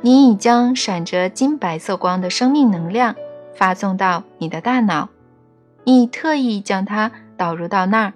[0.00, 3.14] 你已将闪着金白色光的生命能量
[3.54, 5.08] 发送到你的大脑。
[5.84, 8.14] 你特意将它导入到那儿，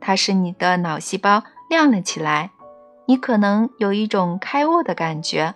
[0.00, 2.50] 它使你的脑细胞亮了起来。
[3.06, 5.54] 你可能有一种开悟的感觉，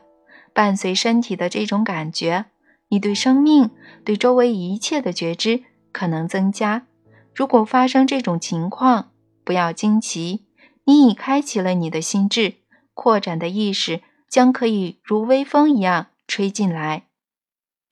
[0.52, 2.46] 伴随身体的这种感觉，
[2.92, 3.70] 你对生命、
[4.04, 5.62] 对周围一切的觉知
[5.92, 6.86] 可能增加。
[7.34, 9.12] 如果发生这种情况，
[9.44, 10.44] 不要惊奇，
[10.84, 12.56] 你已开启了你的心智，
[12.92, 17.04] 扩展的意识将可以如微风一样吹进来。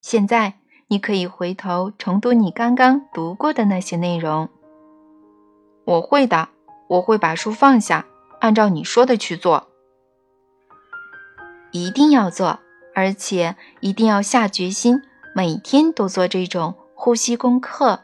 [0.03, 0.59] 现在。
[0.93, 4.49] 你可以回头重读你刚刚读过的那些内容。
[5.85, 6.49] 我会的，
[6.89, 8.07] 我会把书放下，
[8.41, 9.69] 按照你说的去做。
[11.71, 12.59] 一定要做，
[12.95, 15.03] 而且一定要下决心，
[15.35, 18.01] 每天都做这种呼吸功课。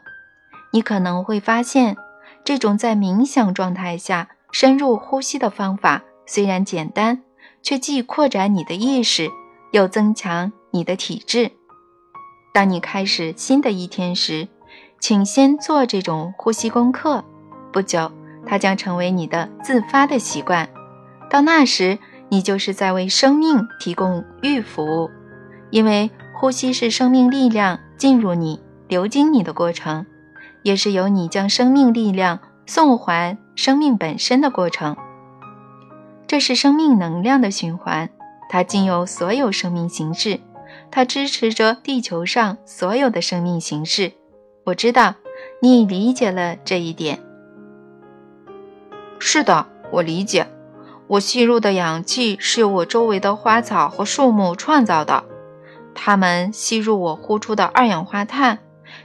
[0.71, 1.97] 你可能会发现，
[2.43, 7.21] 这种在冥想状态下深入呼吸的方法虽然简单，
[7.61, 9.29] 却既扩展你的意识，
[9.71, 11.51] 又增强你的体质。
[12.53, 14.47] 当你开始新的一天时，
[14.99, 17.23] 请先做这种呼吸功课。
[17.71, 18.11] 不久，
[18.45, 20.67] 它将成为你的自发的习惯。
[21.29, 21.99] 到那时，
[22.29, 25.09] 你就是在为生命提供预服务，
[25.69, 30.05] 因为呼吸是生命力量进入你、流经你的过程，
[30.63, 34.95] 也是由你将生命力量送还生命本身的过程。
[36.27, 38.09] 这是生命能量的循环，
[38.49, 40.41] 它经由所有生命形式，
[40.91, 44.11] 它支持着地球上所有的生命形式。
[44.65, 45.15] 我知道
[45.61, 47.19] 你理解了这一点。
[49.19, 50.45] 是的，我理解。
[51.07, 55.23] 我吸入的氧气是由我周围的花草和树木创造的，
[55.95, 58.59] 它们吸入我呼出的二氧化碳，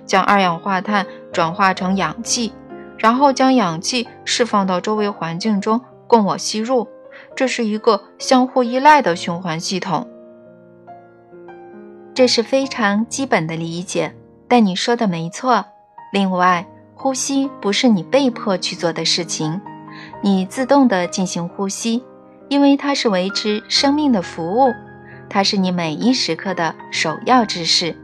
[0.05, 2.53] 将二氧化碳转化成氧气，
[2.99, 6.89] 然后将氧气释放到周围环境中供我吸入。
[7.37, 10.09] 这是一个相互依赖的循环系统。
[12.15, 14.15] 这是非常基本的理解，
[14.49, 15.65] 但你说的没错。
[16.13, 19.61] 另外，呼吸不是你被迫去做的事情。
[20.25, 22.05] 你自动的进行呼吸，
[22.49, 24.73] 因为它是维持生命的服务，
[25.29, 27.97] 它是你每一时刻的首要之事。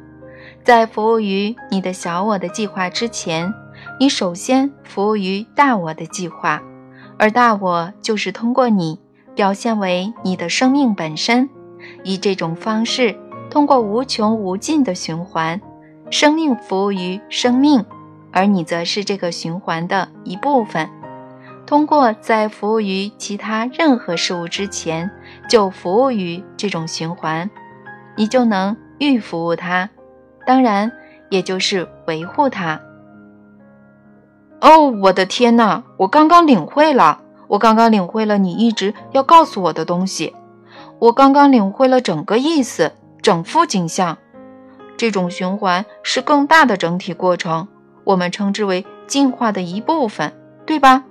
[0.65, 3.55] 在服务于你的小我的计划之前，
[4.01, 6.61] 你首先服务于大我的计划，
[7.17, 8.99] 而大我就是通过你
[9.37, 11.49] 表现为你的生命本身，
[12.03, 13.17] 以这种方式，
[13.49, 15.61] 通过无穷无尽的循环，
[16.11, 17.85] 生命服务于生命，
[18.33, 20.91] 而你则是这个循环的一部分。
[21.69, 25.11] 通过在服务于其他任何事物之前
[25.51, 27.51] 就服务于这种循环，
[28.17, 29.91] 你就能预服务它，
[30.47, 30.91] 当然
[31.29, 32.81] 也就是维护它。
[34.63, 35.85] 哦，我的天哪！
[35.99, 40.35] 我刚刚领会了，我刚刚领会了你一直要告诉我的东西，
[40.99, 44.17] 我刚刚领会了整个意思，整幅景象。
[44.97, 47.69] 这种循环是更大的整体过程，
[48.05, 50.33] 我们称之为进化的一部分，
[50.65, 51.05] 对吧？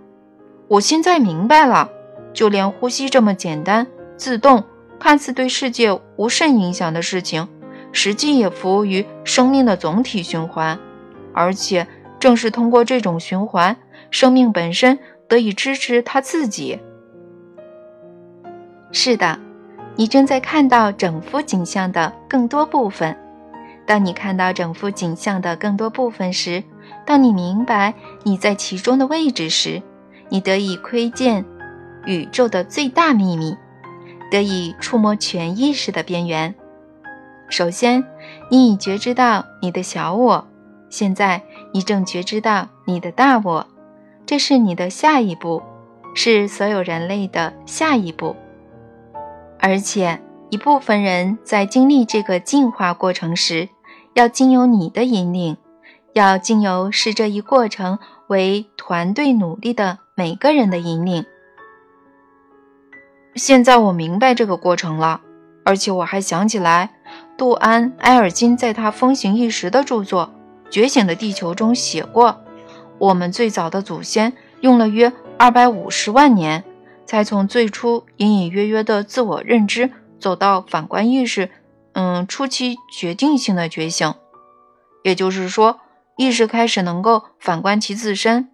[0.70, 1.90] 我现在明白了，
[2.34, 3.88] 就连呼吸这么简单、
[4.18, 4.64] 自动、
[5.00, 7.48] 看似对世界无甚影响的事情，
[7.94, 10.78] 实际也服务于生命的总体循环。
[11.34, 11.88] 而且，
[12.20, 13.78] 正是通过这种循环，
[14.12, 15.00] 生命本身
[15.30, 16.80] 得以支持它自己。
[18.92, 19.40] 是的，
[19.96, 23.18] 你正在看到整幅景象的更多部分。
[23.86, 26.62] 当你看到整幅景象的更多部分时，
[27.06, 27.94] 当你明白
[28.24, 29.82] 你在其中的位置时，
[30.30, 31.46] 你得以窥见
[32.06, 33.56] 宇宙的最大秘密，
[34.30, 36.54] 得以触摸全意识的边缘。
[37.50, 38.04] 首先，
[38.52, 40.46] 你已觉知到你的小我；
[40.90, 41.42] 现在，
[41.74, 43.68] 你正觉知到你的大我。
[44.26, 45.64] 这是你的下一步，
[46.14, 48.36] 是所有人类的下一步。
[49.60, 53.70] 而且，一部分人在经历这个进化过程时，
[54.16, 55.56] 要经由你的引领，
[56.14, 57.98] 要经由视这一过程
[58.28, 60.00] 为团队努力的。
[60.20, 61.24] 每个人的引领。
[63.36, 65.22] 现在我明白这个过程了，
[65.64, 66.90] 而且我还想起来，
[67.38, 70.34] 杜安·埃尔金在他风行一时的著作
[70.72, 72.42] 《觉醒的地球》中写过：
[72.98, 76.64] 我们最早的祖先用了约二百五十万年，
[77.06, 81.52] 才从最初隐隐约约的自我认知走到反观意识，
[81.94, 84.12] 嗯，初期决定性的觉醒。
[85.04, 85.80] 也就是说，
[86.16, 88.50] 意识开始能够反观其自身。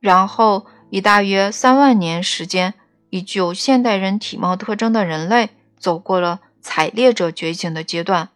[0.00, 2.74] 然后，以大约三万年时间，
[3.10, 8.28] 以具有现代人体貌特征的人类走过了采猎者觉醒的阶段；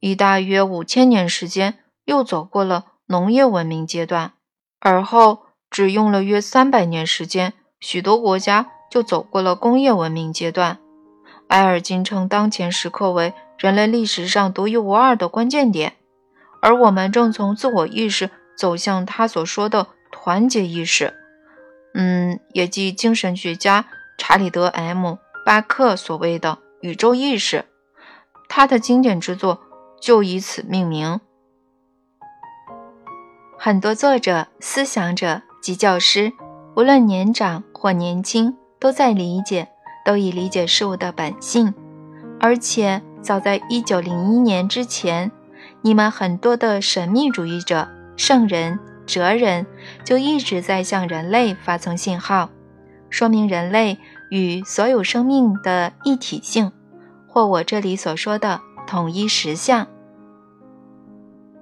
[0.00, 4.32] 以大约五千年时间，又走过了农业文明阶段；
[4.80, 10.78] 而后，只用了约三百年时间，许多国家就走过了工业文明阶段。
[11.48, 15.94] 埃尔金称当前时刻为人类历史上独一无二的关键点，
[16.60, 19.86] 而我们正从自我意识走向他所说的。
[20.24, 21.12] 团结意识，
[21.92, 23.84] 嗯，也即精神学家
[24.16, 27.66] 查理德 ·M· 巴克所谓的宇宙意识，
[28.48, 29.60] 他的经典之作
[30.00, 31.20] 就以此命名。
[33.58, 36.32] 很多作者、思想者及教师，
[36.74, 39.68] 无论年长或年轻，都在理解，
[40.06, 41.74] 都已理解事物的本性。
[42.40, 45.30] 而且，早在1901年之前，
[45.82, 48.80] 你们很多的神秘主义者、圣人。
[49.06, 49.66] 哲人
[50.04, 52.50] 就一直在向人类发送信号，
[53.10, 53.98] 说明人类
[54.30, 56.72] 与所有生命的一体性，
[57.28, 59.86] 或我这里所说的统一实相。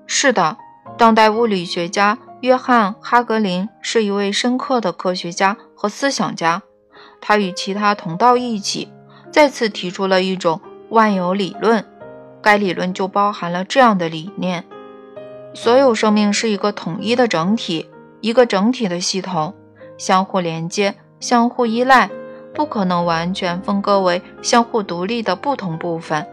[0.06, 0.56] 是的，
[0.96, 6.62] 当代物理学家约翰·哈格林是一位深刻的科学家和思想家。
[7.20, 8.92] 他与其他同道一起，
[9.30, 11.84] 再次提出了一种万有理论。
[12.42, 14.64] 该理论就包含了这样的理念：
[15.54, 17.90] 所有生命是一个统一的整体，
[18.20, 19.54] 一个整体的系统，
[19.98, 22.10] 相互连接、相互依赖，
[22.54, 26.26] 不可能完全分割为相互独立的不同部分。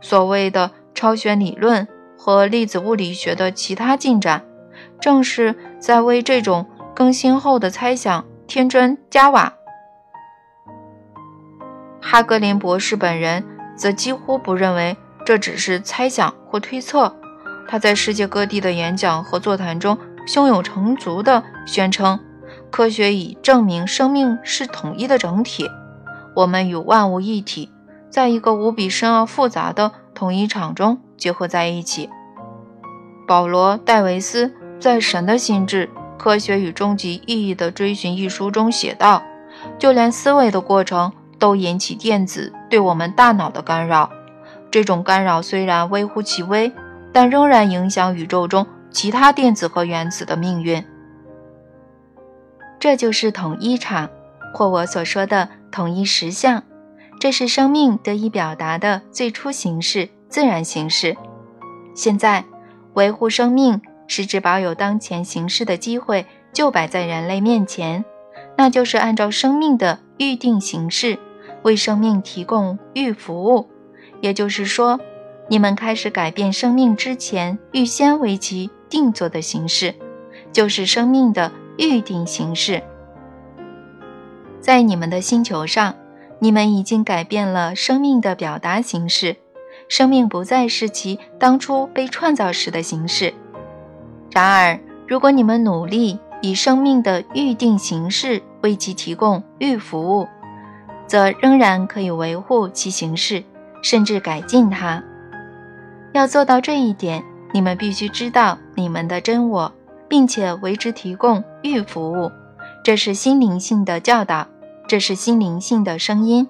[0.00, 1.86] 所谓的超弦理论
[2.18, 4.44] 和粒子物理学的其他进展，
[5.00, 9.52] 正是在为这种更新后的猜想添砖加瓦。
[12.00, 13.44] 哈格林博士本人
[13.76, 17.16] 则几乎不认为这只是猜想或推测。
[17.72, 19.96] 他在世界各地的演讲和座谈中
[20.26, 22.20] 胸有成竹地宣称
[22.70, 25.70] ：“科学已证明生命是统一的整体，
[26.36, 27.72] 我们与万物一体，
[28.10, 32.10] 在一个无比深奥复杂的统一场中结合在一起。”
[33.26, 39.22] 保罗·戴维斯在《神的心智：科学与终极意义的追寻》一书中写道
[39.80, 41.10] ：“就连思维的过程。”
[41.40, 44.10] 都引起电子对我们大脑的干扰。
[44.70, 46.70] 这种干扰虽然微乎其微，
[47.12, 50.84] 但仍然影响宇宙中其他电子和原子的命运。
[52.80, 54.10] 这就是统一场，
[54.52, 56.62] 或我所说的统一实相。
[57.20, 61.16] 这是生命得以表达的最初形式——自然形式。
[61.94, 62.44] 现在，
[62.94, 68.04] 维护生命是指保有当前形式的机会就摆在人类面前，
[68.56, 71.18] 那就是按照生命的预定形式。
[71.62, 73.70] 为生命提供预服务，
[74.20, 74.98] 也就是说，
[75.48, 79.94] 你们开始改变生命之前预先为其定做的形式，
[80.52, 82.82] 就是生命的预定形式。
[84.60, 85.94] 在你们的星球上，
[86.38, 89.36] 你们已经改变了生命的表达形式，
[89.88, 93.34] 生命不再是其当初被创造时的形式。
[94.30, 100.26] 然而，如果你们努力以生命的预定形式为其提供预服务，
[101.06, 103.42] 则仍然可以维护其形式，
[103.82, 105.02] 甚至改进它。
[106.12, 109.72] 要做到这一点，你们必须知道你们的真我，
[110.08, 112.30] 并且为之提供预服务。
[112.84, 114.46] 这是心灵性的教导，
[114.86, 116.48] 这是心灵性的声音。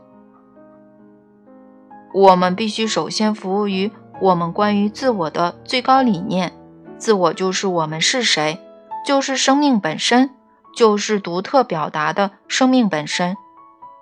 [2.13, 3.91] 我们必须首先服务于
[4.21, 6.53] 我们关于自我的最高理念。
[6.99, 8.59] 自我就是我们是谁，
[9.07, 10.31] 就是生命本身，
[10.77, 13.37] 就是独特表达的生命本身。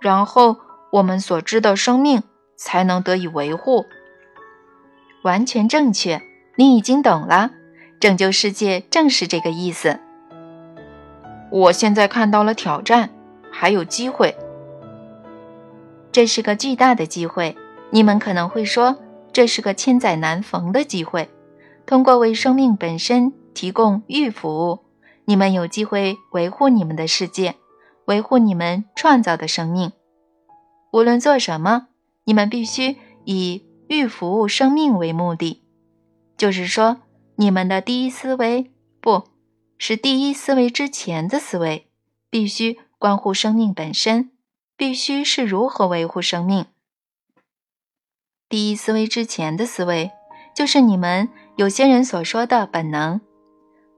[0.00, 0.56] 然后，
[0.92, 2.22] 我们所知的生命
[2.56, 3.84] 才能得以维护。
[5.22, 6.22] 完全正确，
[6.56, 7.50] 你已经懂了。
[7.98, 9.98] 拯救世界正是这个意思。
[11.50, 13.10] 我现在看到了挑战，
[13.50, 14.36] 还有机会。
[16.12, 17.56] 这是个巨大的机会。
[17.90, 18.96] 你们可能会说，
[19.32, 21.28] 这是个千载难逢的机会。
[21.84, 24.80] 通过为生命本身提供预服务，
[25.24, 27.56] 你们有机会维护你们的世界。
[28.06, 29.92] 维护你们创造的生命，
[30.90, 31.86] 无论做什么，
[32.24, 35.64] 你们必须以预服务生命为目的。
[36.36, 36.98] 就是说，
[37.34, 38.70] 你们的第一思维，
[39.00, 39.24] 不
[39.78, 41.88] 是第一思维之前的思维，
[42.30, 44.30] 必须关乎生命本身，
[44.76, 46.66] 必须是如何维护生命。
[48.48, 50.12] 第一思维之前的思维，
[50.54, 53.20] 就是你们有些人所说的本能。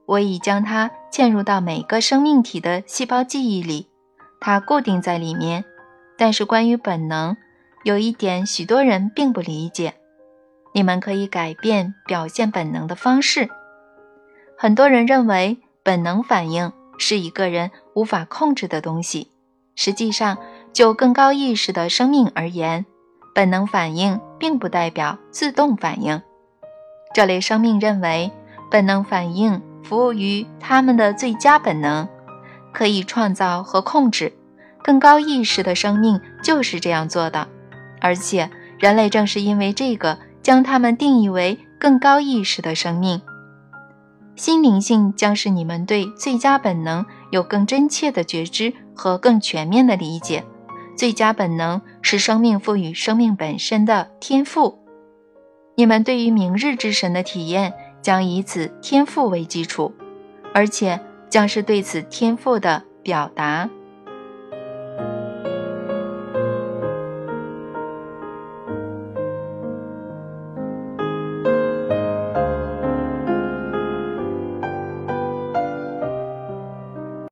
[0.07, 3.89] 我已将它嵌入到每个生命体的细胞记忆里。
[4.41, 5.63] 它固定在里面，
[6.17, 7.37] 但是关于本能，
[7.83, 9.93] 有一点许多人并不理解。
[10.73, 13.49] 你们可以改变表现本能的方式。
[14.57, 19.29] 很多人认为本能反应是一个人无法控制的东西。
[19.75, 20.37] 实际上，
[20.71, 22.85] 就更高意识的生命而言，
[23.35, 26.21] 本能反应并不代表自动反应。
[27.13, 28.31] 这类生命认为，
[28.71, 32.07] 本能反应服务于他们的最佳本能。
[32.71, 34.33] 可以创造和控制
[34.83, 37.47] 更高意识的生命就是这样做的，
[38.03, 43.19] 而且人类正是因为这个将它们定义为更高意识的生命。
[44.35, 50.43] 心灵性将是你们对最佳本能有更真切的觉知和更全面的理解。
[50.95, 54.77] 最佳本能是生命赋予生命本身的天赋。
[55.75, 59.91] 你们对于明日之神的体验将以此天赋为基础，
[60.53, 60.99] 而且。
[61.33, 63.67] 将是对此天赋的表达。